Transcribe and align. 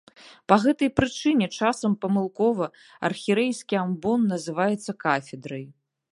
Па 0.51 0.55
гэтай 0.61 0.89
прычыне 0.99 1.47
часам 1.57 1.91
памылкова 2.05 2.65
архірэйскі 3.09 3.75
амбон 3.83 4.25
называецца 4.33 4.91
кафедрай. 5.05 5.63